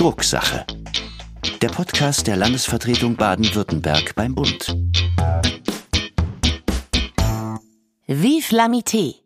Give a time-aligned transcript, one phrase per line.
[0.00, 0.64] Drucksache.
[1.60, 4.74] Der Podcast der Landesvertretung Baden-Württemberg beim Bund.
[8.06, 9.16] Vive l'amitié!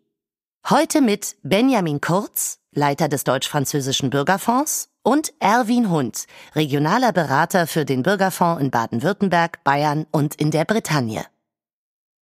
[0.68, 6.26] Heute mit Benjamin Kurz, Leiter des Deutsch-Französischen Bürgerfonds, und Erwin Hund,
[6.57, 11.25] regionaler Berater für den Bürgerfonds in Baden-Württemberg, Bayern und in der Bretagne.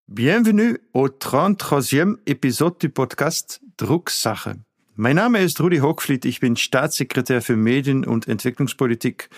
[0.07, 4.57] Bienvenue au 33e Episode du Podcast Drucksache.
[4.95, 9.31] Mein Name ist Rudi Hochfliet, ich bin Staatssekretär für Medien- und Entwicklungspolitik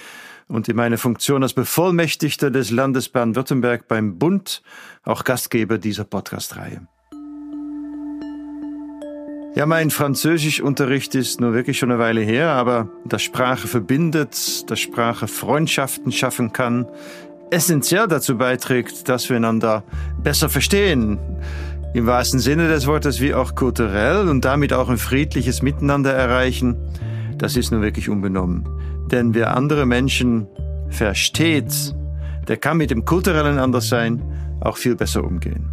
[0.48, 4.62] und in meiner Funktion als Bevollmächtigter des Landes Baden-Württemberg beim Bund
[5.04, 6.88] auch Gastgeber dieser Podcast-Reihe.
[9.54, 14.80] Ja, mein Französischunterricht ist nur wirklich schon eine Weile her, aber dass Sprache verbindet, dass
[14.80, 16.88] Sprache Freundschaften schaffen kann,
[17.50, 19.84] essentiell dazu beiträgt, dass wir einander
[20.20, 21.20] besser verstehen.
[21.94, 26.76] Im wahrsten Sinne des Wortes wie auch kulturell und damit auch ein friedliches Miteinander erreichen,
[27.38, 28.68] das ist nun wirklich unbenommen.
[29.12, 30.48] Denn wer andere Menschen
[30.88, 31.94] versteht,
[32.48, 34.20] der kann mit dem kulturellen Anderssein
[34.60, 35.70] auch viel besser umgehen.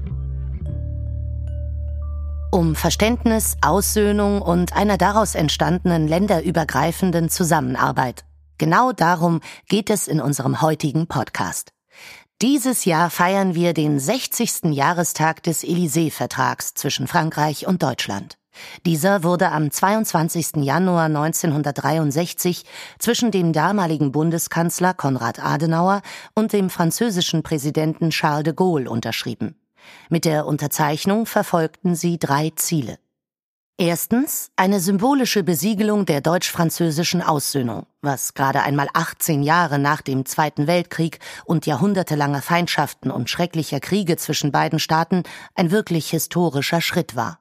[2.52, 8.26] Um Verständnis, Aussöhnung und einer daraus entstandenen länderübergreifenden Zusammenarbeit.
[8.60, 11.72] Genau darum geht es in unserem heutigen Podcast.
[12.42, 14.74] Dieses Jahr feiern wir den 60.
[14.74, 18.40] Jahrestag des Élysée-Vertrags zwischen Frankreich und Deutschland.
[18.84, 20.64] Dieser wurde am 22.
[20.64, 22.66] Januar 1963
[22.98, 26.02] zwischen dem damaligen Bundeskanzler Konrad Adenauer
[26.34, 29.56] und dem französischen Präsidenten Charles de Gaulle unterschrieben.
[30.10, 32.98] Mit der Unterzeichnung verfolgten sie drei Ziele.
[33.84, 40.68] Erstens eine symbolische Besiegelung der deutsch-französischen Aussöhnung, was gerade einmal 18 Jahre nach dem Zweiten
[40.68, 45.24] Weltkrieg und jahrhundertelanger Feindschaften und schrecklicher Kriege zwischen beiden Staaten
[45.56, 47.40] ein wirklich historischer Schritt war.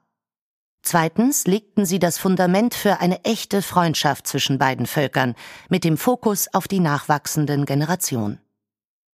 [0.81, 5.35] Zweitens legten sie das Fundament für eine echte Freundschaft zwischen beiden Völkern
[5.69, 8.41] mit dem Fokus auf die nachwachsenden Generationen.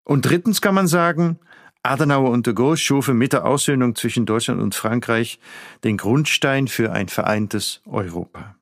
[0.05, 1.39] Und drittens kann man sagen,
[1.87, 5.39] Adenauer und de Gaulle schufen mit der Aussöhnung zwischen Deutschland und Frankreich
[5.83, 8.55] den Grundstein für ein vereintes Europa.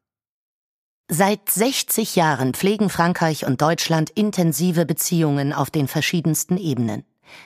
[1.08, 7.04] Seit 60 Jahren pflegen Frankreich und Deutschland intensive Beziehungen auf den verschiedensten Ebenen.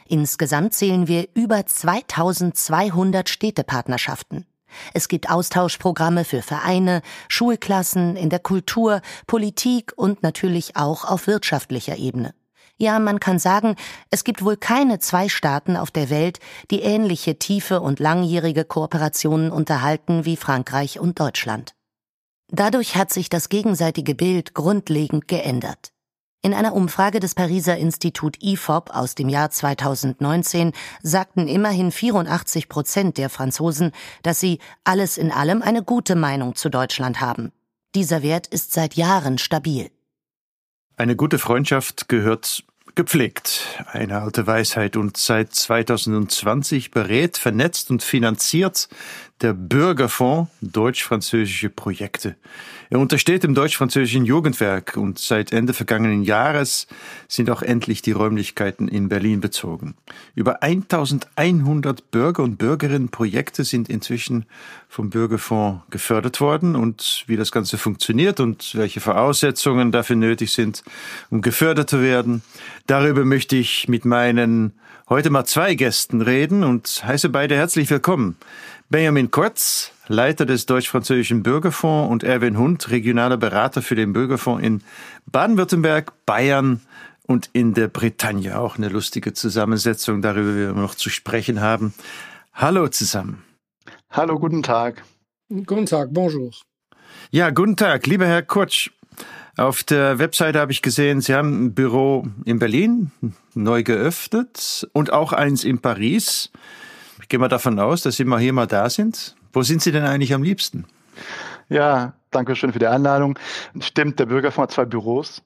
[0.07, 4.46] Insgesamt zählen wir über 2200 Städtepartnerschaften.
[4.94, 11.97] Es gibt Austauschprogramme für Vereine, Schulklassen, in der Kultur, Politik und natürlich auch auf wirtschaftlicher
[11.97, 12.34] Ebene.
[12.81, 13.75] Ja, man kann sagen,
[14.09, 16.40] es gibt wohl keine zwei Staaten auf der Welt,
[16.72, 21.75] die ähnliche tiefe und langjährige Kooperationen unterhalten wie Frankreich und Deutschland.
[22.47, 25.91] Dadurch hat sich das gegenseitige Bild grundlegend geändert.
[26.41, 30.72] In einer Umfrage des Pariser Institut IFOP aus dem Jahr 2019
[31.03, 33.91] sagten immerhin 84 Prozent der Franzosen,
[34.23, 37.51] dass sie alles in allem eine gute Meinung zu Deutschland haben.
[37.94, 39.91] Dieser Wert ist seit Jahren stabil.
[41.00, 42.66] Eine gute Freundschaft gehört
[42.96, 43.84] gepflegt.
[43.92, 48.90] Eine alte Weisheit und seit 2020 berät, vernetzt und finanziert
[49.42, 52.36] der Bürgerfonds deutsch-französische Projekte.
[52.90, 56.88] Er untersteht dem deutsch-französischen Jugendwerk und seit Ende vergangenen Jahres
[57.28, 59.96] sind auch endlich die Räumlichkeiten in Berlin bezogen.
[60.36, 64.46] Über 1100 Bürger und Bürgerinnen Projekte sind inzwischen
[64.90, 70.84] vom Bürgerfonds gefördert worden und wie das Ganze funktioniert und welche Voraussetzungen dafür nötig sind,
[71.30, 72.42] um gefördert zu werden.
[72.90, 74.74] Darüber möchte ich mit meinen
[75.10, 78.36] heute mal zwei Gästen reden und heiße beide herzlich willkommen.
[78.90, 84.82] Benjamin Kurz, Leiter des Deutsch-Französischen Bürgerfonds und Erwin Hund, regionaler Berater für den Bürgerfonds in
[85.28, 86.82] Baden-Württemberg, Bayern
[87.28, 88.60] und in der Bretagne.
[88.60, 91.94] Auch eine lustige Zusammensetzung, darüber wir noch zu sprechen haben.
[92.56, 93.44] Hallo zusammen.
[94.10, 95.04] Hallo, guten Tag.
[95.48, 96.50] Guten Tag, bonjour.
[97.30, 98.90] Ja, guten Tag, lieber Herr Kurz.
[99.59, 103.12] Auf der Webseite habe ich gesehen, Sie haben ein Büro in Berlin
[103.56, 106.50] neu geöffnet und auch eins in Paris.
[107.22, 109.35] Ich gehe mal davon aus, dass Sie mal hier mal da sind.
[109.52, 110.85] Wo sind Sie denn eigentlich am liebsten?
[111.67, 113.38] Ja, danke schön für die Einladung.
[113.82, 115.41] Stimmt, der Bürgerfonds hat zwei Büros,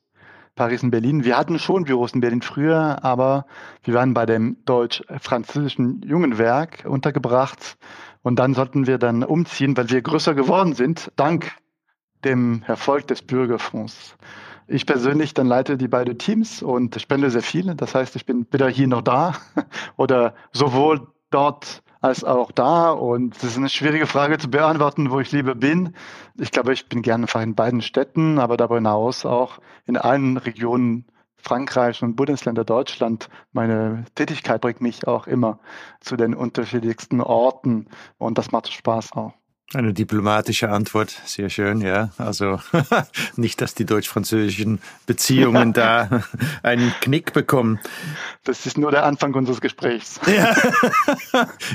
[0.54, 1.24] Paris und Berlin.
[1.24, 3.48] Wir hatten schon Büros in Berlin früher, aber
[3.81, 7.77] wir waren bei dem deutsch-französischen Jungenwerk untergebracht
[8.21, 11.51] und dann sollten wir dann umziehen, weil wir größer geworden sind, dank
[12.25, 14.16] dem Erfolg des Bürgerfonds.
[14.68, 17.75] Ich persönlich dann leite die beiden Teams und spende sehr viel.
[17.75, 19.34] Das heißt, ich bin weder hier noch da
[19.98, 22.92] oder sowohl dort als auch da.
[22.92, 25.96] Und es ist eine schwierige Frage zu beantworten, wo ich lieber bin.
[26.38, 30.38] Ich glaube, ich bin gerne einfach in beiden Städten, aber darüber hinaus auch in allen
[30.38, 31.06] Regionen
[31.38, 33.30] Frankreich und Bundesländer Deutschland.
[33.52, 35.60] Meine Tätigkeit bringt mich auch immer
[36.00, 37.88] zu den unterschiedlichsten Orten
[38.18, 39.34] und das macht Spaß auch.
[39.74, 42.12] Eine diplomatische Antwort, sehr schön, ja.
[42.19, 42.60] Also
[43.36, 46.24] nicht, dass die deutsch-französischen Beziehungen da
[46.62, 47.80] einen Knick bekommen.
[48.44, 50.19] Das ist nur der Anfang unseres Gesprächs.
[50.33, 50.56] Ja.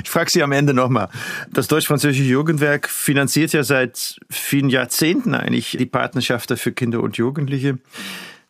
[0.03, 1.09] Ich frage Sie am Ende nochmal.
[1.51, 7.79] Das deutsch-französische Jugendwerk finanziert ja seit vielen Jahrzehnten eigentlich die Partnerschaften für Kinder und Jugendliche.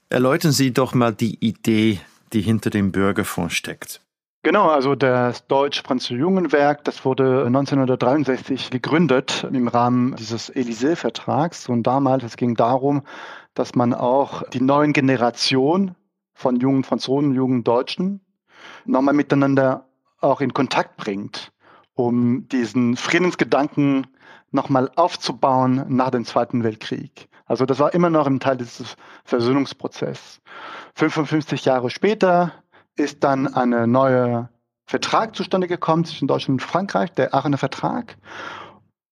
[0.09, 1.99] Erläutern Sie doch mal die Idee,
[2.33, 4.01] die hinter dem Bürgerfonds steckt.
[4.41, 11.67] Genau, also das Deutsch-Französische Jugendwerk, das wurde 1963 gegründet im Rahmen dieses Élysée-Vertrags.
[11.67, 13.03] Und damals, es ging darum,
[13.53, 15.95] dass man auch die neuen Generationen
[16.33, 18.21] von jungen Franzosen, jungen Deutschen
[18.85, 19.89] nochmal miteinander
[20.21, 21.51] auch in Kontakt bringt,
[21.93, 24.07] um diesen Friedensgedanken
[24.51, 27.27] nochmal aufzubauen nach dem Zweiten Weltkrieg.
[27.45, 28.95] Also das war immer noch ein Teil dieses
[29.25, 30.39] Versöhnungsprozesses.
[30.95, 32.53] 55 Jahre später
[32.99, 34.49] ist dann ein neuer
[34.85, 38.17] Vertrag zustande gekommen zwischen Deutschland und Frankreich, der Aachener Vertrag.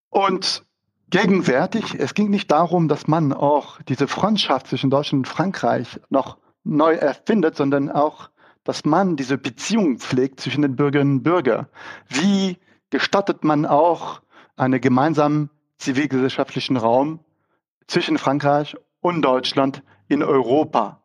[0.10, 0.66] Und
[1.10, 6.38] gegenwärtig, es ging nicht darum, dass man auch diese Freundschaft zwischen Deutschland und Frankreich noch
[6.63, 8.30] neu erfindet, sondern auch,
[8.63, 11.68] dass man diese Beziehung pflegt zwischen den Bürgerinnen und Bürgern.
[12.10, 12.57] Wie
[12.89, 14.22] gestattet man auch
[14.56, 17.19] einen gemeinsamen zivilgesellschaftlichen Raum
[17.86, 21.01] zwischen Frankreich und Deutschland in Europa?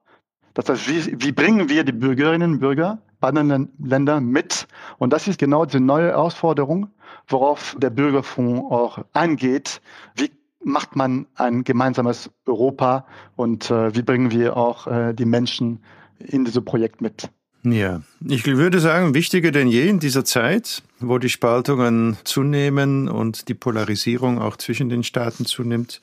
[0.54, 4.66] Das heißt, wie, wie bringen wir die Bürgerinnen und Bürger anderen Ländern mit?
[4.98, 6.90] Und das ist genau die neue Herausforderung,
[7.28, 9.80] worauf der Bürgerfonds auch angeht.
[10.16, 10.30] Wie
[10.64, 13.06] macht man ein gemeinsames Europa
[13.36, 15.82] und äh, wie bringen wir auch äh, die Menschen
[16.18, 17.30] in dieses Projekt mit?
[17.64, 23.48] Ja, ich würde sagen, wichtiger denn je in dieser Zeit, wo die Spaltungen zunehmen und
[23.48, 26.00] die Polarisierung auch zwischen den Staaten zunimmt.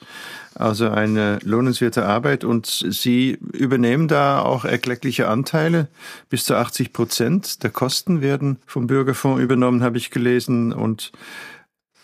[0.56, 5.90] Also eine lohnenswerte Arbeit und Sie übernehmen da auch erkleckliche Anteile.
[6.30, 11.12] Bis zu 80 Prozent der Kosten werden vom Bürgerfonds übernommen, habe ich gelesen und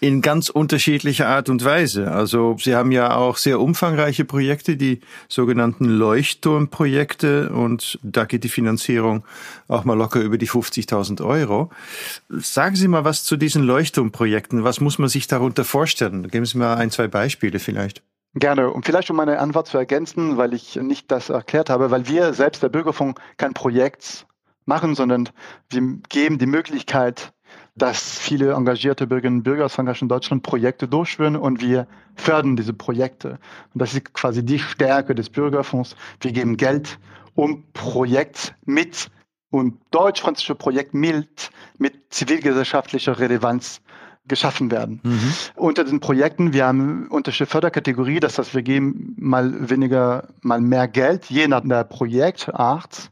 [0.05, 2.11] in ganz unterschiedlicher Art und Weise.
[2.11, 8.49] Also Sie haben ja auch sehr umfangreiche Projekte, die sogenannten Leuchtturmprojekte und da geht die
[8.49, 9.23] Finanzierung
[9.67, 11.71] auch mal locker über die 50.000 Euro.
[12.29, 14.63] Sagen Sie mal was zu diesen Leuchtturmprojekten.
[14.63, 16.27] Was muss man sich darunter vorstellen?
[16.27, 18.03] Geben Sie mal ein, zwei Beispiele vielleicht.
[18.35, 18.69] Gerne.
[18.69, 22.35] Und vielleicht um meine Antwort zu ergänzen, weil ich nicht das erklärt habe, weil wir
[22.35, 24.27] selbst, der Bürgerfonds, kein Projekt
[24.65, 25.29] machen, sondern
[25.69, 27.33] wir geben die Möglichkeit,
[27.75, 32.55] dass viele engagierte Bürgerinnen und Bürger aus Frankreich und Deutschland Projekte durchführen und wir fördern
[32.55, 33.37] diese Projekte.
[33.73, 35.95] Und das ist quasi die Stärke des Bürgerfonds.
[36.21, 36.97] Wir geben Geld,
[37.35, 39.09] um Projekt mit
[39.49, 43.81] und deutsch-französische Projekt mit, mit zivilgesellschaftlicher Relevanz
[44.27, 45.01] geschaffen werden.
[45.03, 45.33] Mhm.
[45.55, 50.87] Unter den Projekten, wir haben unterschiedliche Förderkategorie, das heißt, wir geben mal weniger, mal mehr
[50.87, 53.11] Geld, je nach der Projektart.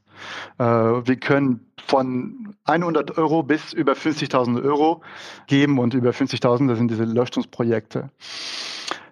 [0.57, 5.01] Äh, wir können von 100 Euro bis über 50.000 Euro
[5.47, 8.09] geben und über 50.000, das sind diese Leuchtungsprojekte.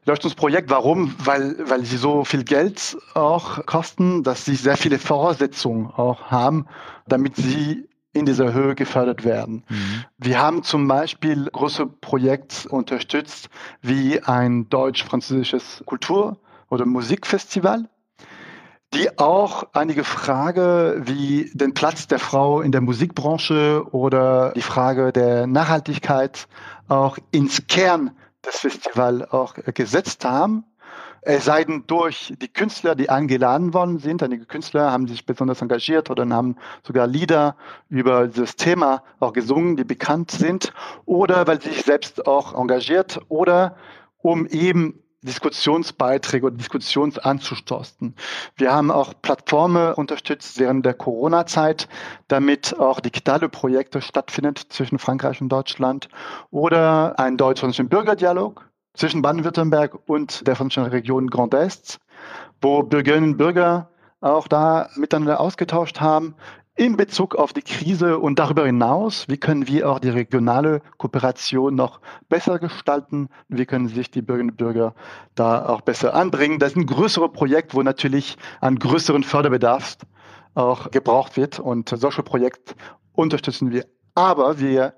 [0.06, 1.14] Leuchtungsprojekt, warum?
[1.20, 6.66] Weil, weil sie so viel Geld auch kosten, dass sie sehr viele Voraussetzungen auch haben,
[7.08, 9.64] damit sie in dieser Höhe gefördert werden.
[9.70, 10.06] Mhm.
[10.18, 13.50] Wir haben zum Beispiel große Projekte unterstützt,
[13.82, 16.38] wie ein deutsch-französisches Kultur-
[16.70, 17.88] oder Musikfestival
[18.94, 25.14] die auch einige Frage wie den Platz der Frau in der Musikbranche oder die Frage
[25.14, 26.48] der Nachhaltigkeit
[26.90, 28.12] auch ins Kern
[28.46, 30.66] des Festivals auch gesetzt haben.
[31.24, 34.24] Es sei denn durch die Künstler, die eingeladen worden sind.
[34.24, 36.56] Einige Künstler haben sich besonders engagiert oder haben
[36.86, 37.56] sogar Lieder
[37.90, 40.74] über dieses Thema auch gesungen, die bekannt sind.
[41.06, 43.76] Oder weil sie sich selbst auch engagiert oder
[44.24, 48.16] um eben Diskussionsbeiträge oder Diskussions anzustoßen.
[48.56, 51.88] Wir haben auch Plattformen unterstützt während der Corona-Zeit,
[52.28, 56.10] damit auch digitale Projekte stattfinden zwischen Frankreich und Deutschland
[56.50, 62.00] oder ein deutsch-französischen Bürgerdialog zwischen Baden-Württemberg und der französischen Region Grand Est,
[62.62, 63.90] wo Bürgerinnen und Bürger
[64.22, 66.36] auch da miteinander ausgetauscht haben
[66.76, 71.76] in Bezug auf die Krise und darüber hinaus, wie können wir auch die regionale Kooperation
[71.76, 72.00] noch
[72.30, 73.30] besser gestalten?
[73.50, 74.96] Wie können sich die Bürgerinnen und Bürger
[75.36, 76.60] da auch besser anbringen?
[76.60, 79.98] Das ist ein größeres Projekt, wo natürlich ein größeren Förderbedarf
[80.54, 82.76] auch gebraucht wird und solche Projekte
[83.14, 83.86] unterstützen wir.
[84.16, 84.96] Aber wir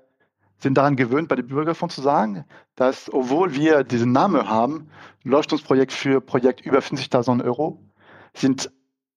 [0.58, 2.44] sind daran gewöhnt, bei den Bürgerfonds zu sagen,
[2.76, 4.88] dass obwohl wir diesen Namen haben,
[5.24, 7.82] Leuchtungsprojekt für Projekt über 50.000 Euro,
[8.32, 8.70] sind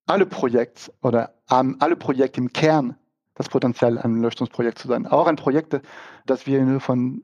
[0.08, 2.96] alle Projekte oder haben alle Projekte im Kern
[3.38, 5.06] das Potenzial, ein Leuchtungsprojekt zu sein.
[5.06, 5.80] Auch ein Projekt,
[6.26, 7.24] das wir nur von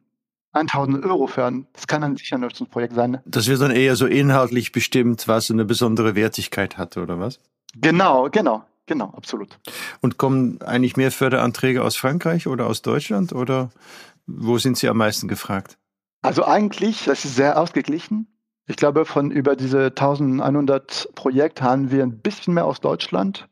[0.54, 3.20] 1000 Euro fördern, das kann ein sicher ein Leuchtungsprojekt sein.
[3.26, 7.40] Das wird dann eher so inhaltlich bestimmt, was eine besondere Wertigkeit hat, oder was?
[7.76, 9.58] Genau, genau, genau, absolut.
[10.02, 13.72] Und kommen eigentlich mehr Förderanträge aus Frankreich oder aus Deutschland oder
[14.28, 15.78] wo sind Sie am meisten gefragt?
[16.22, 18.28] Also eigentlich, das ist sehr ausgeglichen.
[18.68, 23.50] Ich glaube, von über diese 1100 Projekte haben wir ein bisschen mehr aus Deutschland,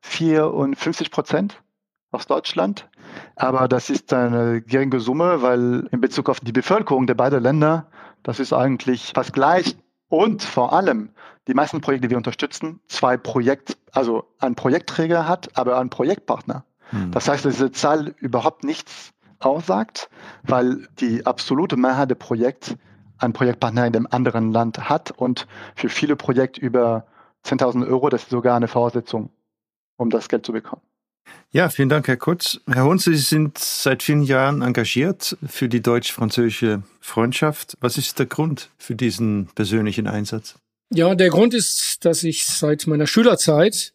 [0.00, 1.62] 54 Prozent
[2.10, 2.88] aus Deutschland.
[3.36, 7.86] Aber das ist eine geringe Summe, weil in Bezug auf die Bevölkerung der beiden Länder,
[8.22, 9.76] das ist eigentlich fast gleich.
[10.08, 11.10] Und vor allem,
[11.46, 16.64] die meisten Projekte, die wir unterstützen, zwei Projekt, also ein Projektträger hat, aber ein Projektpartner.
[16.90, 17.10] Hm.
[17.10, 20.08] Das heißt, dass diese Zahl überhaupt nichts aussagt,
[20.42, 22.76] weil die absolute Mehrheit der Projekte
[23.18, 27.06] einen Projektpartner in dem anderen Land hat und für viele Projekte über
[27.44, 29.30] 10.000 Euro, das ist sogar eine Voraussetzung,
[29.98, 30.82] um das Geld zu bekommen.
[31.50, 32.60] Ja, vielen Dank, Herr Kutz.
[32.66, 37.76] Herr Hunz, Sie sind seit vielen Jahren engagiert für die deutsch-französische Freundschaft.
[37.80, 40.54] Was ist der Grund für diesen persönlichen Einsatz?
[40.90, 43.92] Ja, der Grund ist, dass ich seit meiner Schülerzeit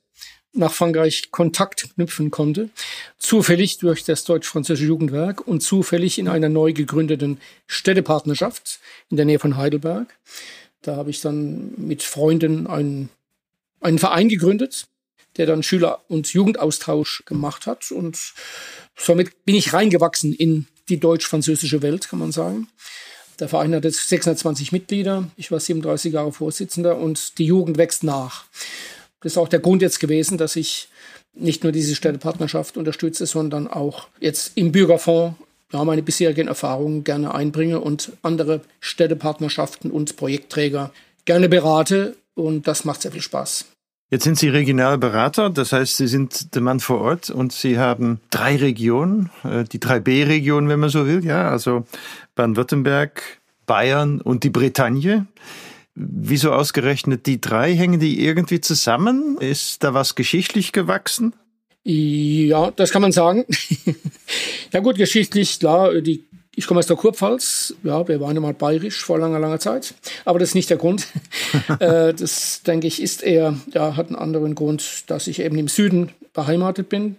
[0.54, 2.70] nach Frankreich Kontakt knüpfen konnte,
[3.18, 8.80] zufällig durch das deutsch-französische Jugendwerk und zufällig in einer neu gegründeten Städtepartnerschaft
[9.10, 10.08] in der Nähe von Heidelberg.
[10.82, 13.10] Da habe ich dann mit Freunden einen,
[13.82, 14.88] einen Verein gegründet,
[15.38, 17.92] der dann Schüler- und Jugendaustausch gemacht hat.
[17.92, 18.34] Und
[18.96, 22.68] somit bin ich reingewachsen in die deutsch-französische Welt, kann man sagen.
[23.40, 25.30] Der Verein hat jetzt 620 Mitglieder.
[25.38, 28.46] Ich war 37 Jahre Vorsitzender und die Jugend wächst nach.
[29.22, 30.90] Das ist auch der Grund jetzt gewesen, dass ich
[31.34, 35.36] nicht nur diese Städtepartnerschaft unterstütze, sondern auch jetzt im Bürgerfonds
[35.72, 40.94] ja, meine bisherigen Erfahrungen gerne einbringe und andere Städtepartnerschaften und Projektträger
[41.26, 42.16] gerne berate.
[42.36, 43.66] Und das macht sehr viel Spaß.
[44.14, 48.20] Jetzt sind Sie Regionalberater, das heißt, Sie sind der Mann vor Ort und Sie haben
[48.30, 51.86] drei Regionen, äh, die drei B-Regionen, wenn man so will, ja, also
[52.36, 53.24] Baden-Württemberg,
[53.66, 55.26] Bayern und die Bretagne.
[55.96, 57.76] Wieso ausgerechnet die drei?
[57.76, 59.38] Hängen die irgendwie zusammen?
[59.40, 61.34] Ist da was geschichtlich gewachsen?
[61.84, 63.46] Ja, das kann man sagen.
[64.72, 66.24] ja gut, geschichtlich, klar, die,
[66.56, 67.74] ich komme aus der Kurpfalz.
[67.84, 69.96] Ja, wir waren einmal bayerisch vor langer, langer Zeit.
[70.26, 71.08] Aber das ist nicht der Grund.
[71.80, 75.68] Äh, das, denke ich, ist eher, ja, hat einen anderen Grund, dass ich eben im
[75.68, 77.16] Süden beheimatet bin.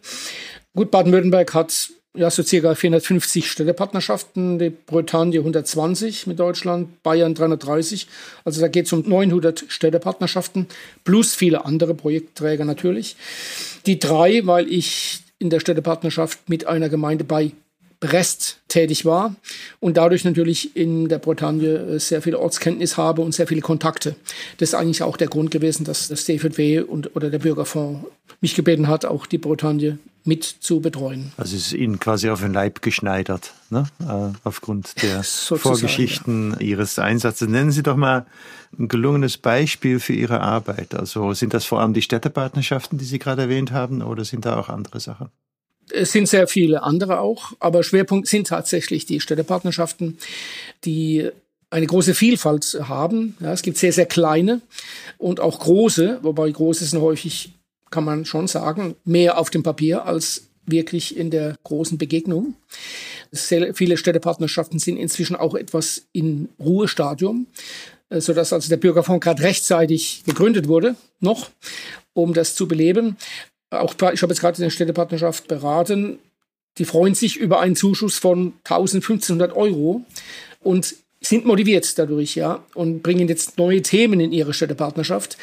[0.75, 8.07] Gut, Baden-Württemberg hat ja, so circa 450 Städtepartnerschaften, die Bretagne 120 mit Deutschland, Bayern 330.
[8.45, 10.67] Also da geht es um 900 Städtepartnerschaften
[11.05, 13.17] plus viele andere Projektträger natürlich.
[13.87, 17.53] Die drei, weil ich in der Städtepartnerschaft mit einer Gemeinde bei
[18.05, 19.35] Brest tätig war
[19.81, 24.15] und dadurch natürlich in der Bretagne äh, sehr viel Ortskenntnis habe und sehr viele Kontakte.
[24.59, 28.07] Das ist eigentlich auch der Grund gewesen, dass das DFW und, oder der Bürgerfonds
[28.41, 31.33] mich gebeten hat, auch die Bretagne mit zu betreuen.
[31.37, 33.87] Also es ist Ihnen quasi auf den Leib geschneidert, ne?
[34.01, 36.61] Äh, aufgrund der Vorgeschichten ja.
[36.61, 37.49] Ihres Einsatzes.
[37.49, 38.27] Nennen Sie doch mal
[38.79, 40.95] ein gelungenes Beispiel für Ihre Arbeit.
[40.95, 44.59] Also sind das vor allem die Städtepartnerschaften, die Sie gerade erwähnt haben, oder sind da
[44.59, 45.29] auch andere Sachen?
[45.91, 50.19] Es sind sehr viele andere auch, aber Schwerpunkt sind tatsächlich die Städtepartnerschaften,
[50.85, 51.31] die
[51.71, 53.37] eine große Vielfalt haben.
[53.41, 54.61] Ja, es gibt sehr, sehr kleine
[55.19, 57.53] und auch große, wobei große sind häufig,
[57.91, 62.55] kann man schon sagen, mehr auf dem Papier als wirklich in der großen Begegnung.
[63.33, 67.47] Sehr viele Städtepartnerschaften sind inzwischen auch etwas in Ruhestadium,
[68.09, 71.51] äh, sodass also der Bürgerfonds gerade rechtzeitig gegründet wurde, noch,
[72.13, 73.17] um das zu beleben.
[73.71, 76.19] Auch ich habe jetzt gerade eine Städtepartnerschaft beraten.
[76.79, 80.05] Die freuen sich über einen Zuschuss von 1500 Euro
[80.61, 85.39] und sind motiviert dadurch, ja, und bringen jetzt neue Themen in ihre Städtepartnerschaft.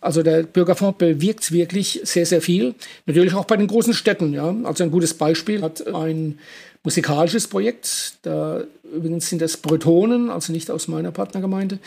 [0.00, 2.74] Also der Bürgerfonds bewirkt wirklich sehr, sehr viel.
[3.06, 4.54] Natürlich auch bei den großen Städten, ja.
[4.62, 6.38] Also ein gutes Beispiel hat ein
[6.84, 8.14] musikalisches Projekt.
[8.22, 8.62] Da
[8.94, 11.80] übrigens sind das Bretonen, also nicht aus meiner Partnergemeinde.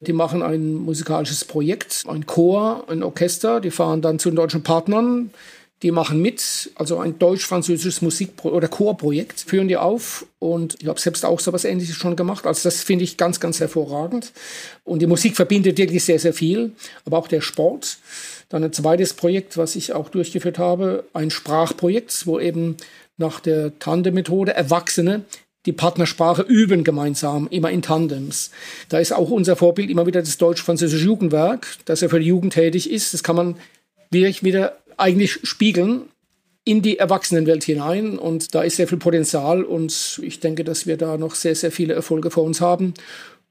[0.00, 3.60] Die machen ein musikalisches Projekt, ein Chor, ein Orchester.
[3.60, 5.30] Die fahren dann zu den deutschen Partnern.
[5.82, 10.26] Die machen mit, also ein deutsch-französisches Musik- oder Chorprojekt, führen die auf.
[10.40, 12.46] Und ich habe selbst auch so was Ähnliches schon gemacht.
[12.46, 14.32] Also das finde ich ganz, ganz hervorragend.
[14.84, 16.72] Und die Musik verbindet wirklich sehr, sehr viel,
[17.04, 17.98] aber auch der Sport.
[18.48, 22.76] Dann ein zweites Projekt, was ich auch durchgeführt habe, ein Sprachprojekt, wo eben
[23.16, 25.24] nach der Tandem-Methode Erwachsene
[25.66, 28.50] die Partnersprache üben gemeinsam, immer in Tandems.
[28.88, 32.52] Da ist auch unser Vorbild immer wieder das deutsch-französische Jugendwerk, das ja für die Jugend
[32.52, 33.12] tätig ist.
[33.12, 33.56] Das kann man
[34.10, 36.02] wirklich wieder eigentlich spiegeln
[36.64, 40.96] in die Erwachsenenwelt hinein und da ist sehr viel Potenzial und ich denke, dass wir
[40.96, 42.94] da noch sehr, sehr viele Erfolge vor uns haben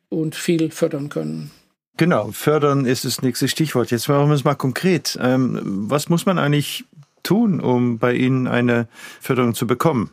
[0.09, 1.51] und viel fördern können.
[1.97, 3.89] Genau, fördern ist das nächste Stichwort.
[3.89, 5.17] Jetzt machen wir es mal konkret.
[5.19, 5.59] Ähm,
[5.89, 6.85] was muss man eigentlich
[7.23, 8.87] tun, um bei Ihnen eine
[9.19, 10.11] Förderung zu bekommen?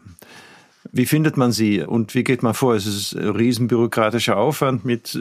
[0.96, 2.76] Wie findet man sie und wie geht man vor?
[2.76, 5.20] Es ist ein riesenbürokratischer Aufwand mit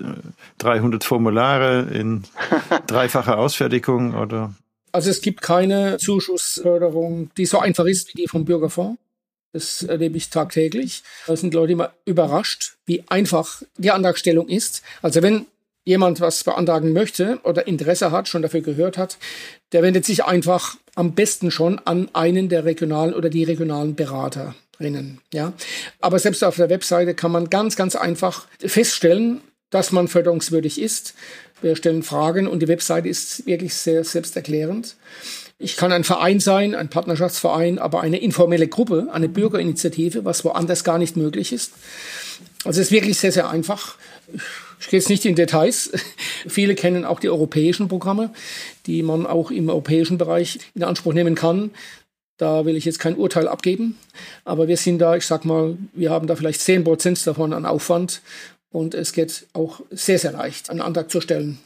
[0.60, 2.26] 300 äh, Formulare in
[2.86, 4.54] dreifacher Ausfertigung oder?
[4.92, 9.00] Also es gibt keine Zuschussförderung, die so einfach ist wie die vom Bürgerfonds.
[9.52, 11.02] Das erlebe ich tagtäglich.
[11.26, 14.84] Da sind Leute immer überrascht, wie einfach die Antragstellung ist.
[15.02, 15.48] Also wenn
[15.86, 19.18] jemand was beantragen möchte oder Interesse hat, schon dafür gehört hat,
[19.72, 23.96] der wendet sich einfach am besten schon an einen der regionalen oder die regionalen
[24.84, 25.20] Beraterinnen.
[25.34, 25.54] Ja,
[26.02, 31.16] aber selbst auf der Webseite kann man ganz, ganz einfach feststellen, dass man förderungswürdig ist.
[31.62, 34.96] Wir stellen Fragen und die Webseite ist wirklich sehr selbsterklärend.
[35.60, 40.84] Ich kann ein Verein sein, ein Partnerschaftsverein, aber eine informelle Gruppe, eine Bürgerinitiative, was woanders
[40.84, 41.72] gar nicht möglich ist.
[42.66, 43.96] Also es ist wirklich sehr, sehr einfach.
[44.80, 45.92] Ich gehe jetzt nicht in Details.
[46.48, 48.32] Viele kennen auch die europäischen Programme,
[48.86, 51.72] die man auch im europäischen Bereich in Anspruch nehmen kann.
[52.38, 53.98] Da will ich jetzt kein Urteil abgeben,
[54.44, 57.66] aber wir sind da, ich sag mal, wir haben da vielleicht 10 Prozent davon an
[57.66, 58.22] Aufwand
[58.72, 61.60] und es geht auch sehr, sehr leicht, einen Antrag zu stellen.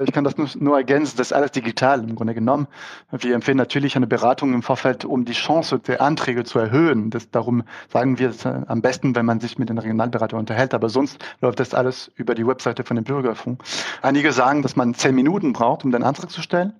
[0.00, 2.68] Ich kann das nur, ergänzen, das ist alles digital im Grunde genommen.
[3.10, 7.10] Wir empfehlen natürlich eine Beratung im Vorfeld, um die Chance der Anträge zu erhöhen.
[7.10, 10.72] Das, darum sagen wir es am besten, wenn man sich mit den Regionalberatern unterhält.
[10.72, 13.64] Aber sonst läuft das alles über die Webseite von dem Bürgerfonds.
[14.00, 16.74] Einige sagen, dass man zehn Minuten braucht, um den Antrag zu stellen.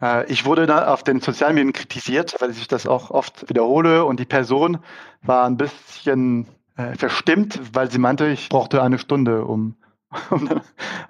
[0.00, 4.04] Äh, ich wurde da auf den sozialen Medien kritisiert, weil ich das auch oft wiederhole
[4.04, 4.78] und die Person
[5.22, 9.76] war ein bisschen äh, verstimmt, weil sie meinte, ich brauchte eine Stunde, um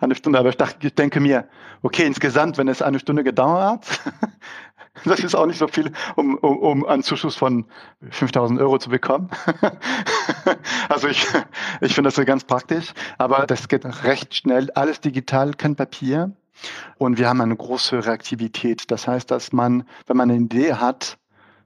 [0.00, 1.48] eine Stunde, aber ich, dachte, ich denke mir,
[1.82, 4.00] okay, insgesamt, wenn es eine Stunde gedauert hat,
[5.04, 7.66] das ist auch nicht so viel, um, um, um einen Zuschuss von
[8.10, 9.30] 5000 Euro zu bekommen.
[10.88, 11.26] also ich,
[11.80, 16.32] ich finde das ganz praktisch, aber das geht recht schnell, alles digital, kein Papier.
[16.98, 18.90] Und wir haben eine große Reaktivität.
[18.90, 21.18] Das heißt, dass man, wenn man eine Idee hat,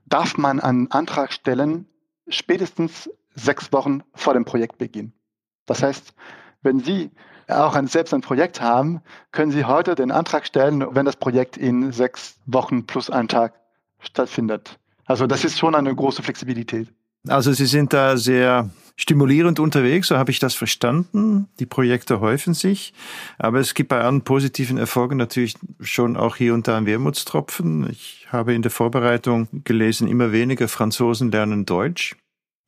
[0.05, 1.87] darf man einen Antrag stellen,
[2.27, 5.13] spätestens sechs Wochen vor dem Projektbeginn.
[5.65, 6.13] Das heißt,
[6.61, 7.11] wenn Sie
[7.47, 11.57] auch ein, selbst ein Projekt haben, können Sie heute den Antrag stellen, wenn das Projekt
[11.57, 13.59] in sechs Wochen plus einen Tag
[13.99, 14.79] stattfindet.
[15.05, 16.93] Also das ist schon eine große Flexibilität.
[17.27, 21.47] Also Sie sind da sehr stimulierend unterwegs, so habe ich das verstanden.
[21.59, 22.93] Die Projekte häufen sich,
[23.37, 27.89] aber es gibt bei allen positiven Erfolgen natürlich schon auch hier und da einen Wermutstropfen.
[27.89, 32.15] Ich habe in der Vorbereitung gelesen, immer weniger Franzosen lernen Deutsch.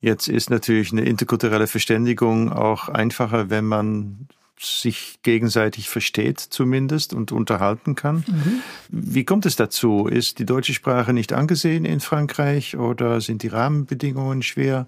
[0.00, 7.32] Jetzt ist natürlich eine interkulturelle Verständigung auch einfacher, wenn man sich gegenseitig versteht zumindest und
[7.32, 8.24] unterhalten kann.
[8.26, 8.62] Mhm.
[8.88, 10.06] Wie kommt es dazu?
[10.06, 14.86] Ist die deutsche Sprache nicht angesehen in Frankreich oder sind die Rahmenbedingungen schwer?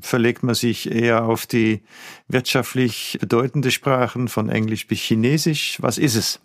[0.00, 1.82] Verlegt man sich eher auf die
[2.28, 5.78] wirtschaftlich bedeutende Sprachen von Englisch bis Chinesisch?
[5.80, 6.40] Was ist es?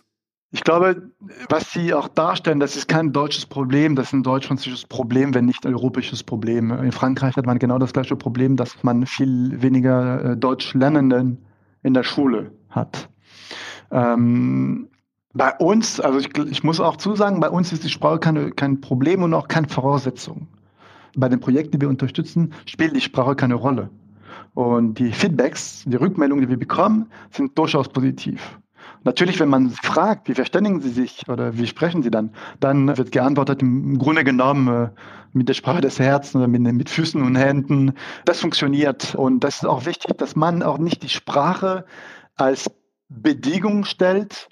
[0.50, 1.10] Ich glaube,
[1.50, 5.44] was Sie auch darstellen, das ist kein deutsches Problem, das ist ein deutsch-französisches Problem, wenn
[5.44, 6.70] nicht ein europäisches Problem.
[6.70, 11.44] In Frankreich hat man genau das gleiche Problem, dass man viel weniger äh, Deutschlernenden
[11.82, 13.08] in der Schule hat.
[13.90, 14.88] Ähm,
[15.34, 18.80] bei uns, also ich, ich, muss auch zusagen, bei uns ist die Sprache keine, kein
[18.80, 20.48] Problem und auch keine Voraussetzung.
[21.16, 23.90] Bei den Projekten, die wir unterstützen, spielt die Sprache keine Rolle.
[24.54, 28.58] Und die Feedbacks, die Rückmeldungen, die wir bekommen, sind durchaus positiv.
[29.04, 33.12] Natürlich, wenn man fragt, wie verständigen Sie sich oder wie sprechen Sie dann, dann wird
[33.12, 34.90] geantwortet im Grunde genommen äh,
[35.32, 37.92] mit der Sprache des Herzens oder mit, mit Füßen und Händen.
[38.24, 41.84] Das funktioniert und das ist auch wichtig, dass man auch nicht die Sprache
[42.36, 42.70] als
[43.08, 44.48] Bedingung stellt,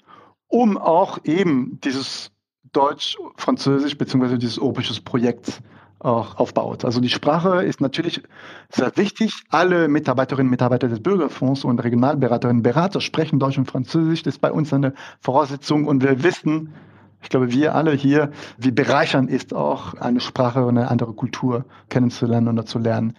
[0.47, 2.31] um auch eben dieses
[2.71, 5.61] Deutsch-Französisch beziehungsweise dieses opisches Projekt
[5.99, 6.85] auch aufbaut.
[6.85, 8.21] Also die Sprache ist natürlich
[8.69, 9.43] sehr wichtig.
[9.49, 14.23] Alle Mitarbeiterinnen und Mitarbeiter des Bürgerfonds und Regionalberaterinnen und Berater sprechen Deutsch und Französisch.
[14.23, 16.73] Das ist bei uns eine Voraussetzung und wir wissen,
[17.21, 21.65] ich glaube, wir alle hier, wie bereichernd ist auch eine Sprache und eine andere Kultur
[21.89, 23.17] kennenzulernen oder zu lernen.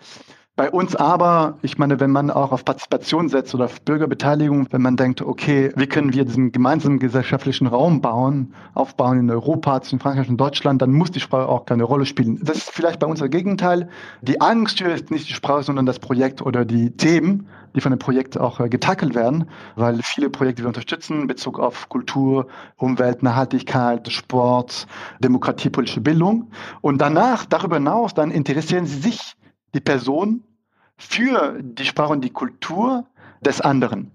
[0.59, 4.83] Bei uns aber, ich meine, wenn man auch auf Partizipation setzt oder auf Bürgerbeteiligung, wenn
[4.83, 10.01] man denkt, okay, wie können wir diesen gemeinsamen gesellschaftlichen Raum bauen, aufbauen in Europa, in
[10.01, 12.41] Frankreich und Deutschland, dann muss die Sprache auch keine Rolle spielen.
[12.43, 13.89] Das ist vielleicht bei uns das Gegenteil.
[14.21, 18.01] Die Angst ist nicht die Sprache, sondern das Projekt oder die Themen, die von dem
[18.01, 22.49] Projekt auch äh, getackelt werden, weil viele Projekte, die wir unterstützen, in Bezug auf Kultur,
[22.75, 24.89] Umwelt, Nachhaltigkeit, Sport,
[25.21, 26.51] Demokratie, politische Bildung.
[26.81, 29.37] Und danach, darüber hinaus, dann interessieren sie sich
[29.73, 30.43] die Person
[30.99, 33.07] für die Sprache und die Kultur
[33.41, 34.11] des anderen.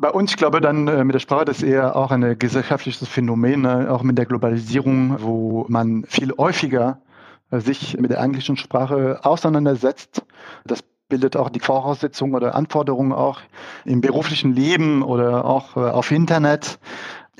[0.00, 3.06] Bei uns, ich glaube, dann äh, mit der Sprache, das ist eher auch ein gesellschaftliches
[3.08, 7.02] Phänomen, äh, auch mit der Globalisierung, wo man viel häufiger
[7.50, 10.24] äh, sich mit der englischen Sprache auseinandersetzt.
[10.64, 13.40] Das bildet auch die Voraussetzungen oder Anforderungen auch
[13.84, 16.78] im beruflichen Leben oder auch auf Internet.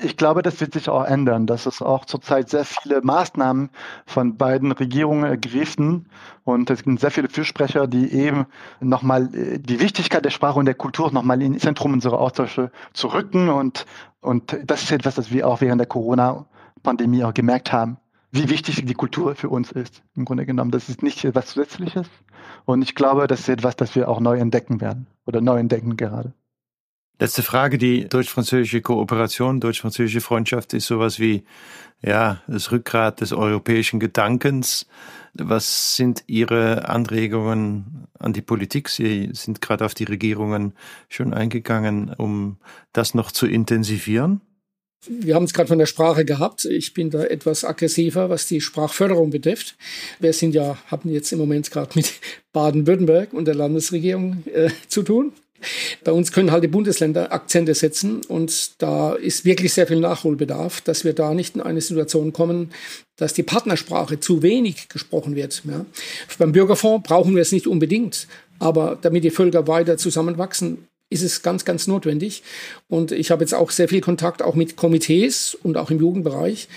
[0.01, 3.69] Ich glaube, das wird sich auch ändern, dass es auch zurzeit sehr viele Maßnahmen
[4.05, 6.07] von beiden Regierungen ergriffen
[6.45, 8.45] und es gibt sehr viele Fürsprecher, die eben
[8.79, 13.07] nochmal äh, die Wichtigkeit der Sprache und der Kultur nochmal ins Zentrum unserer Austausche zu
[13.07, 13.85] rücken und,
[14.21, 17.97] und das ist etwas, das wir auch während der Corona-Pandemie auch gemerkt haben,
[18.31, 20.01] wie wichtig die Kultur für uns ist.
[20.15, 22.07] Im Grunde genommen, das ist nicht etwas Zusätzliches.
[22.63, 25.97] Und ich glaube, das ist etwas, das wir auch neu entdecken werden oder neu entdecken
[25.97, 26.33] gerade.
[27.21, 31.43] Letzte Frage, die deutsch-französische Kooperation, deutsch-französische Freundschaft ist sowas wie,
[32.01, 34.87] ja, das Rückgrat des europäischen Gedankens.
[35.33, 38.87] Was sind Ihre Anregungen an die Politik?
[38.87, 40.73] Sie sind gerade auf die Regierungen
[41.09, 42.57] schon eingegangen, um
[42.93, 44.39] das noch zu intensivieren.
[45.07, 46.63] Wir haben es gerade von der Sprache gehabt.
[46.63, 49.75] Ich bin da etwas aggressiver, was die Sprachförderung betrifft.
[50.19, 52.13] Wir sind ja, haben jetzt im Moment gerade mit
[52.53, 55.33] Baden-Württemberg und der Landesregierung äh, zu tun.
[56.03, 60.81] Bei uns können halt die Bundesländer Akzente setzen und da ist wirklich sehr viel Nachholbedarf,
[60.81, 62.71] dass wir da nicht in eine Situation kommen,
[63.15, 65.61] dass die Partnersprache zu wenig gesprochen wird.
[65.65, 65.85] Ja.
[66.37, 68.27] Beim Bürgerfonds brauchen wir es nicht unbedingt,
[68.59, 72.43] aber damit die Völker weiter zusammenwachsen, ist es ganz, ganz notwendig.
[72.87, 76.67] Und ich habe jetzt auch sehr viel Kontakt auch mit Komitees und auch im Jugendbereich,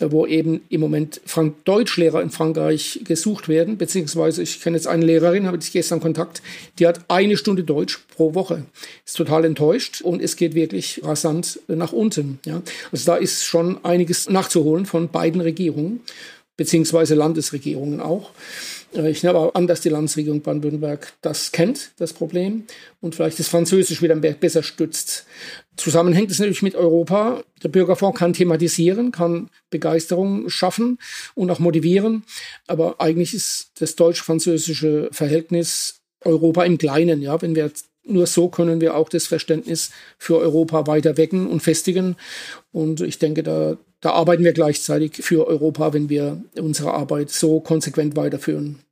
[0.00, 5.04] wo eben im Moment Frank Deutschlehrer in Frankreich gesucht werden, beziehungsweise ich kenne jetzt eine
[5.04, 6.42] Lehrerin, habe ich gestern Kontakt,
[6.78, 8.64] die hat eine Stunde Deutsch pro Woche.
[9.04, 12.38] Ist total enttäuscht und es geht wirklich rasant nach unten.
[12.44, 12.62] Ja.
[12.90, 16.00] Also da ist schon einiges nachzuholen von beiden Regierungen,
[16.56, 18.30] beziehungsweise Landesregierungen auch.
[18.94, 22.64] Äh, ich nehme aber an, dass die Landesregierung Baden-Württemberg das kennt, das Problem,
[23.00, 25.26] und vielleicht das Französisch wieder besser stützt.
[25.76, 27.42] Zusammenhängt es natürlich mit Europa.
[27.62, 30.98] Der Bürgerfonds kann thematisieren, kann Begeisterung schaffen
[31.34, 32.24] und auch motivieren.
[32.66, 37.22] Aber eigentlich ist das deutsch-französische Verhältnis Europa im Kleinen.
[37.22, 37.70] Ja, wenn wir
[38.06, 42.16] nur so können wir auch das Verständnis für Europa weiter wecken und festigen.
[42.70, 47.60] Und ich denke, da, da arbeiten wir gleichzeitig für Europa, wenn wir unsere Arbeit so
[47.60, 48.83] konsequent weiterführen.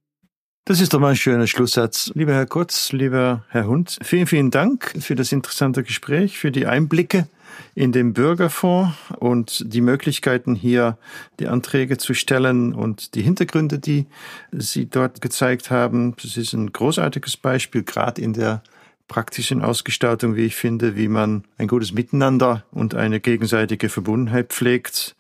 [0.65, 2.13] Das ist doch mal ein schöner Schlusssatz.
[2.15, 6.67] Lieber Herr Kurz, lieber Herr Hund, vielen, vielen Dank für das interessante Gespräch, für die
[6.67, 7.27] Einblicke
[7.75, 10.99] in den Bürgerfonds und die Möglichkeiten hier
[11.41, 14.07] die Anträge zu stellen und die Hintergründe, die
[14.53, 16.15] Sie dort gezeigt haben.
[16.23, 18.63] Das ist ein großartiges Beispiel, gerade in der
[19.09, 25.17] praktischen Ausgestaltung, wie ich finde, wie man ein gutes Miteinander und eine gegenseitige Verbundenheit pflegt.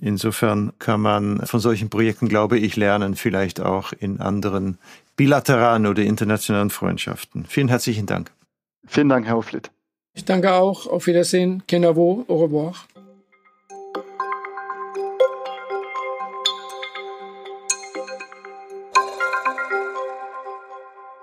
[0.00, 4.78] Insofern kann man von solchen Projekten, glaube ich, lernen, vielleicht auch in anderen
[5.16, 7.44] bilateralen oder internationalen Freundschaften.
[7.46, 8.30] Vielen herzlichen Dank.
[8.86, 9.70] Vielen Dank, Herr Hoflitt.
[10.14, 10.86] Ich danke auch.
[10.86, 11.62] Auf Wiedersehen.
[11.66, 12.24] Kenavo.
[12.28, 12.74] Au revoir.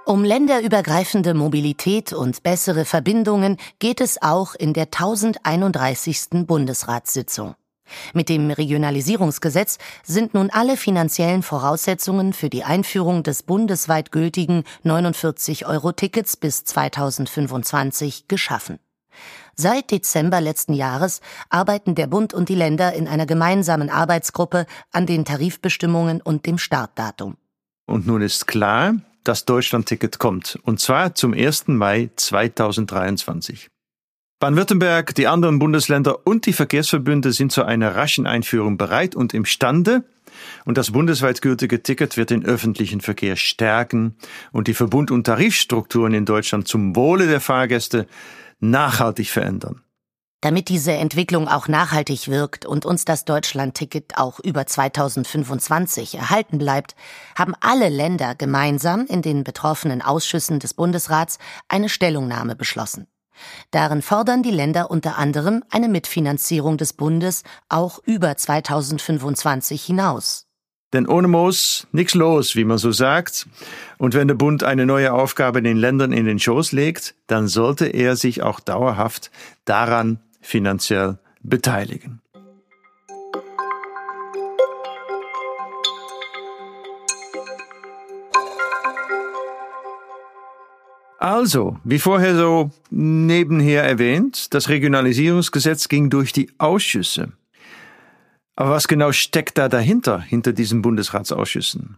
[0.05, 6.45] Um länderübergreifende Mobilität und bessere Verbindungen geht es auch in der 1031.
[6.45, 7.55] Bundesratssitzung.
[8.13, 16.37] Mit dem Regionalisierungsgesetz sind nun alle finanziellen Voraussetzungen für die Einführung des bundesweit gültigen 49-Euro-Tickets
[16.37, 18.79] bis 2025 geschaffen.
[19.55, 25.05] Seit Dezember letzten Jahres arbeiten der Bund und die Länder in einer gemeinsamen Arbeitsgruppe an
[25.05, 27.37] den Tarifbestimmungen und dem Startdatum.
[27.85, 31.67] Und nun ist klar, das Deutschlandticket kommt, und zwar zum 1.
[31.67, 33.69] Mai 2023.
[34.45, 40.03] Baden-Württemberg, die anderen Bundesländer und die Verkehrsverbünde sind zu einer raschen Einführung bereit und imstande,
[40.65, 44.17] und das bundesweit gültige Ticket wird den öffentlichen Verkehr stärken
[44.51, 48.05] und die Verbund- und Tarifstrukturen in Deutschland zum Wohle der Fahrgäste
[48.59, 49.81] nachhaltig verändern.
[50.41, 56.95] Damit diese Entwicklung auch nachhaltig wirkt und uns das Deutschlandticket auch über 2025 erhalten bleibt,
[57.35, 63.07] haben alle Länder gemeinsam in den betroffenen Ausschüssen des Bundesrats eine Stellungnahme beschlossen.
[63.71, 70.47] Darin fordern die Länder unter anderem eine Mitfinanzierung des Bundes auch über 2025 hinaus.
[70.93, 73.47] Denn ohne Moos nichts los, wie man so sagt.
[73.97, 77.87] Und wenn der Bund eine neue Aufgabe den Ländern in den Schoß legt, dann sollte
[77.87, 79.31] er sich auch dauerhaft
[79.65, 82.21] daran finanziell beteiligen.
[91.25, 97.31] Also, wie vorher so nebenher erwähnt, das Regionalisierungsgesetz ging durch die Ausschüsse.
[98.55, 101.97] Aber was genau steckt da dahinter, hinter diesen Bundesratsausschüssen?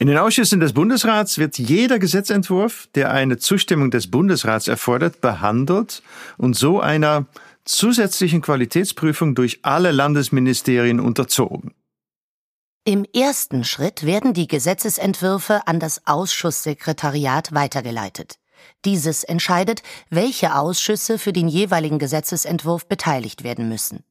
[0.00, 6.02] In den Ausschüssen des Bundesrats wird jeder Gesetzentwurf, der eine Zustimmung des Bundesrats erfordert, behandelt
[6.36, 7.26] und so einer
[7.64, 11.70] zusätzlichen Qualitätsprüfung durch alle Landesministerien unterzogen.
[12.84, 18.40] Im ersten Schritt werden die Gesetzesentwürfe an das Ausschusssekretariat weitergeleitet.
[18.84, 24.04] Dieses entscheidet, welche Ausschüsse für den jeweiligen Gesetzesentwurf beteiligt werden müssen.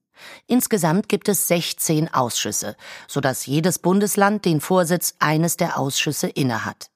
[0.47, 2.75] Insgesamt gibt es 16 Ausschüsse,
[3.07, 6.89] sodass jedes Bundesland den Vorsitz eines der Ausschüsse innehat.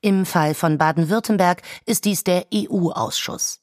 [0.00, 3.60] Im Fall von Baden-Württemberg ist dies der EU-Ausschuss.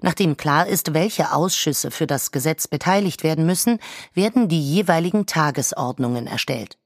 [0.00, 3.78] Nachdem klar ist, welche Ausschüsse für das Gesetz beteiligt werden müssen,
[4.12, 6.77] werden die jeweiligen Tagesordnungen erstellt.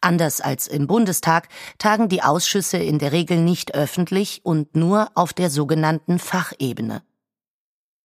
[0.00, 5.32] Anders als im Bundestag tagen die Ausschüsse in der Regel nicht öffentlich und nur auf
[5.32, 7.02] der sogenannten Fachebene.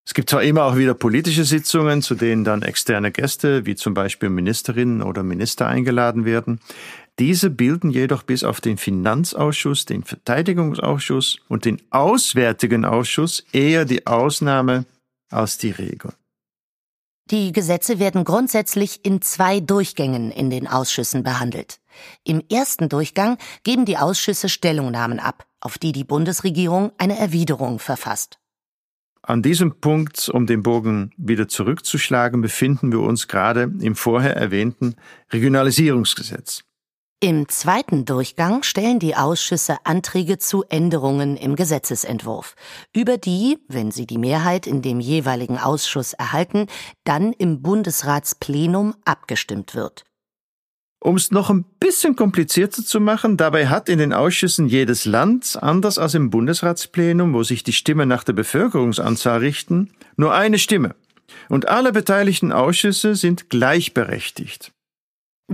[0.05, 3.93] Es gibt zwar immer auch wieder politische Sitzungen, zu denen dann externe Gäste, wie zum
[3.93, 6.59] Beispiel Ministerinnen oder Minister eingeladen werden.
[7.19, 14.05] Diese bilden jedoch bis auf den Finanzausschuss, den Verteidigungsausschuss und den Auswärtigen Ausschuss eher die
[14.05, 14.85] Ausnahme
[15.29, 16.13] als die Regel.
[17.31, 21.79] Die Gesetze werden grundsätzlich in zwei Durchgängen in den Ausschüssen behandelt.
[22.25, 28.39] Im ersten Durchgang geben die Ausschüsse Stellungnahmen ab, auf die die Bundesregierung eine Erwiderung verfasst.
[29.21, 34.95] An diesem Punkt, um den Bogen wieder zurückzuschlagen, befinden wir uns gerade im vorher erwähnten
[35.31, 36.65] Regionalisierungsgesetz.
[37.23, 42.53] Im zweiten Durchgang stellen die Ausschüsse Anträge zu Änderungen im Gesetzesentwurf,
[42.93, 46.67] über die, wenn sie die Mehrheit in dem jeweiligen Ausschuss erhalten,
[47.05, 50.03] dann im Bundesratsplenum abgestimmt wird.
[50.99, 55.57] Um es noch ein bisschen komplizierter zu machen, dabei hat in den Ausschüssen jedes Land,
[55.61, 60.93] anders als im Bundesratsplenum, wo sich die Stimmen nach der Bevölkerungsanzahl richten, nur eine Stimme.
[61.47, 64.73] Und alle beteiligten Ausschüsse sind gleichberechtigt.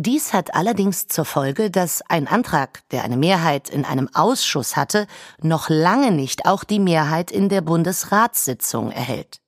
[0.02, 5.08] Dies hat allerdings zur Folge, dass ein Antrag, der eine Mehrheit in einem Ausschuss hatte,
[5.42, 9.42] noch lange nicht auch die Mehrheit in der Bundesratssitzung erhält.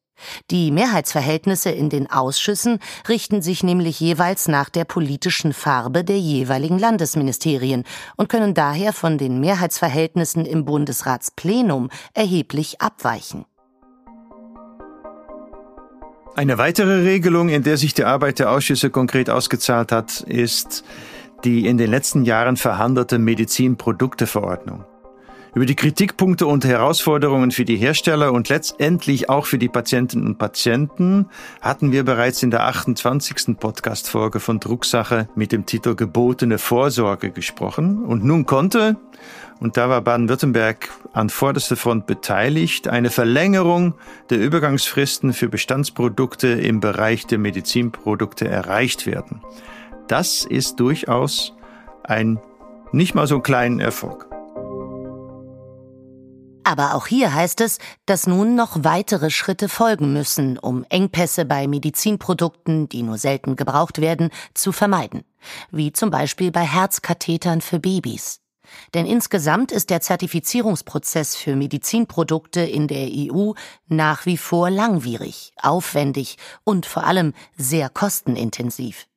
[0.50, 6.78] Die Mehrheitsverhältnisse in den Ausschüssen richten sich nämlich jeweils nach der politischen Farbe der jeweiligen
[6.78, 7.86] Landesministerien
[8.18, 13.46] und können daher von den Mehrheitsverhältnissen im Bundesratsplenum erheblich abweichen.
[16.34, 20.84] Eine weitere Regelung, in der sich die Arbeit der Ausschüsse konkret ausgezahlt hat, ist
[21.44, 24.86] die in den letzten Jahren verhandelte Medizinprodukteverordnung.
[25.54, 30.38] Über die Kritikpunkte und Herausforderungen für die Hersteller und letztendlich auch für die Patientinnen und
[30.38, 31.26] Patienten
[31.60, 33.60] hatten wir bereits in der 28.
[33.60, 38.06] Podcast-Folge von Drucksache mit dem Titel Gebotene Vorsorge gesprochen.
[38.06, 38.96] Und nun konnte,
[39.60, 43.96] und da war Baden-Württemberg an vorderster Front beteiligt, eine Verlängerung
[44.30, 49.42] der Übergangsfristen für Bestandsprodukte im Bereich der Medizinprodukte erreicht werden.
[50.08, 51.54] Das ist durchaus
[52.04, 52.40] ein
[52.94, 54.31] nicht mal so kleinen Erfolg.
[56.64, 61.68] Aber auch hier heißt es, dass nun noch weitere Schritte folgen müssen, um Engpässe bei
[61.68, 65.24] Medizinprodukten, die nur selten gebraucht werden, zu vermeiden.
[65.72, 68.42] Wie zum Beispiel bei Herzkathetern für Babys.
[68.94, 73.54] Denn insgesamt ist der Zertifizierungsprozess für Medizinprodukte in der EU
[73.88, 79.08] nach wie vor langwierig, aufwendig und vor allem sehr kostenintensiv.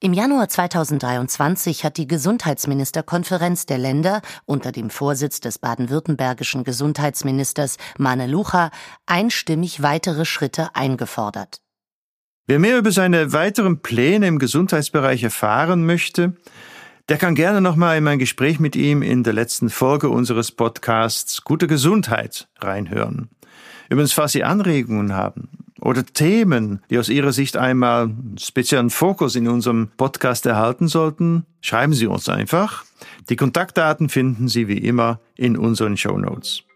[0.00, 8.28] Im Januar 2023 hat die Gesundheitsministerkonferenz der Länder unter dem Vorsitz des baden-württembergischen Gesundheitsministers Mane
[8.28, 8.70] Lucha
[9.06, 11.62] einstimmig weitere Schritte eingefordert.
[12.46, 16.36] Wer mehr über seine weiteren Pläne im Gesundheitsbereich erfahren möchte,
[17.08, 21.42] der kann gerne nochmal in mein Gespräch mit ihm in der letzten Folge unseres Podcasts
[21.42, 23.30] Gute Gesundheit reinhören.
[23.90, 25.48] Übrigens, falls Sie Anregungen haben
[25.80, 31.92] oder Themen, die aus Ihrer Sicht einmal speziellen Fokus in unserem Podcast erhalten sollten, schreiben
[31.92, 32.84] Sie uns einfach.
[33.28, 36.67] Die Kontaktdaten finden Sie wie immer in unseren Show Notes.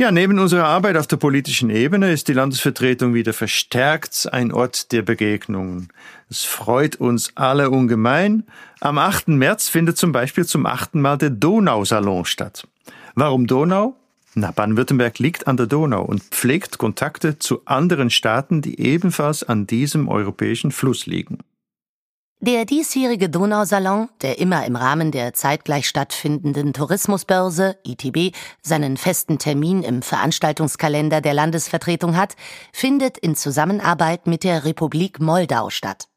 [0.00, 4.92] Ja, neben unserer Arbeit auf der politischen Ebene ist die Landesvertretung wieder verstärkt ein Ort
[4.92, 5.88] der Begegnungen.
[6.30, 8.44] Es freut uns alle ungemein.
[8.80, 9.28] Am 8.
[9.28, 12.66] März findet zum Beispiel zum achten Mal der Donausalon statt.
[13.14, 13.94] Warum Donau?
[14.34, 19.66] Na, Baden-Württemberg liegt an der Donau und pflegt Kontakte zu anderen Staaten, die ebenfalls an
[19.66, 21.40] diesem europäischen Fluss liegen.
[22.42, 29.82] Der diesjährige Donausalon, der immer im Rahmen der zeitgleich stattfindenden Tourismusbörse ITB seinen festen Termin
[29.82, 32.36] im Veranstaltungskalender der Landesvertretung hat,
[32.72, 36.08] findet in Zusammenarbeit mit der Republik Moldau statt.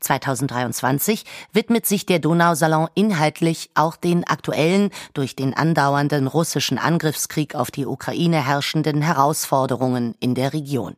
[0.00, 7.72] 2023 widmet sich der Donausalon inhaltlich auch den aktuellen, durch den andauernden russischen Angriffskrieg auf
[7.72, 10.94] die Ukraine herrschenden Herausforderungen in der Region.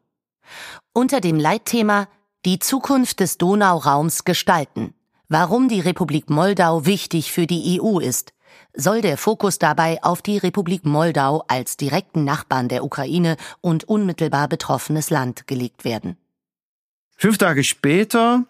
[0.93, 2.09] Unter dem Leitthema
[2.45, 4.95] die Zukunft des Donauraums gestalten.
[5.29, 8.33] Warum die Republik Moldau wichtig für die EU ist,
[8.75, 14.49] soll der Fokus dabei auf die Republik Moldau als direkten Nachbarn der Ukraine und unmittelbar
[14.49, 16.17] betroffenes Land gelegt werden.
[17.17, 18.45] Fünf Tage später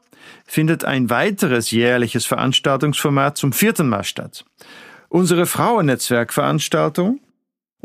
[0.45, 4.45] findet ein weiteres jährliches Veranstaltungsformat zum vierten Mal statt.
[5.09, 7.21] Unsere Frauennetzwerkveranstaltung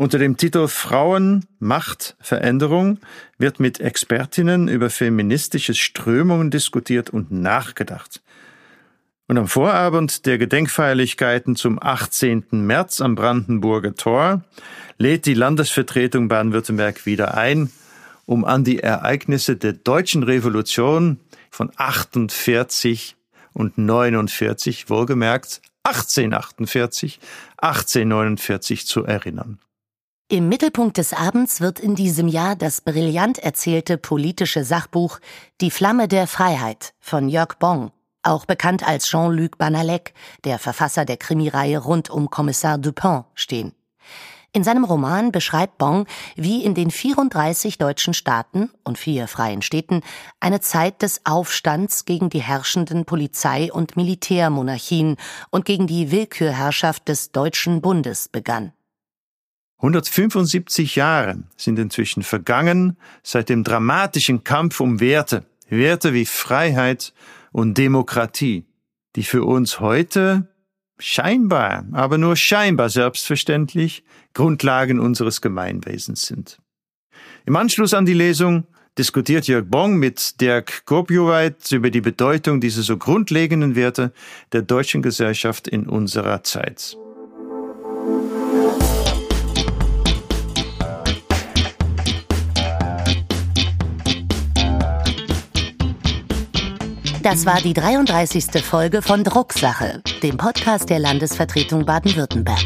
[0.01, 2.97] unter dem Titel Frauen, Macht, Veränderung
[3.37, 8.23] wird mit Expertinnen über feministische Strömungen diskutiert und nachgedacht.
[9.27, 12.45] Und am Vorabend der Gedenkfeierlichkeiten zum 18.
[12.49, 14.41] März am Brandenburger Tor
[14.97, 17.71] lädt die Landesvertretung Baden-Württemberg wieder ein,
[18.25, 21.19] um an die Ereignisse der deutschen Revolution
[21.51, 23.17] von 48
[23.53, 27.19] und 49, wohlgemerkt 1848,
[27.57, 29.59] 1849 zu erinnern.
[30.31, 35.19] Im Mittelpunkt des Abends wird in diesem Jahr das brillant erzählte politische Sachbuch
[35.59, 37.91] Die Flamme der Freiheit von Jörg Bong,
[38.23, 40.13] auch bekannt als Jean-Luc Banalek,
[40.45, 43.73] der Verfasser der Krimireihe rund um Kommissar Dupin, stehen.
[44.53, 49.99] In seinem Roman beschreibt Bong, wie in den 34 deutschen Staaten und vier freien Städten
[50.39, 55.17] eine Zeit des Aufstands gegen die herrschenden Polizei- und Militärmonarchien
[55.49, 58.71] und gegen die Willkürherrschaft des Deutschen Bundes begann.
[59.81, 67.13] 175 Jahre sind inzwischen vergangen seit dem dramatischen Kampf um Werte, Werte wie Freiheit
[67.51, 68.65] und Demokratie,
[69.15, 70.47] die für uns heute
[70.99, 74.03] scheinbar, aber nur scheinbar selbstverständlich
[74.35, 76.59] Grundlagen unseres Gemeinwesens sind.
[77.47, 78.67] Im Anschluss an die Lesung
[78.99, 84.13] diskutiert Jörg Bong mit Dirk Gobjuweit über die Bedeutung dieser so grundlegenden Werte
[84.51, 86.95] der deutschen Gesellschaft in unserer Zeit.
[97.21, 98.63] Das war die 33.
[98.63, 102.63] Folge von Drucksache, dem Podcast der Landesvertretung Baden-Württemberg.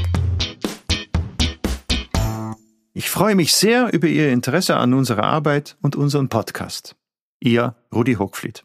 [2.94, 6.96] Ich freue mich sehr über Ihr Interesse an unserer Arbeit und unserem Podcast.
[7.42, 8.65] Ihr Rudi Hochfliet.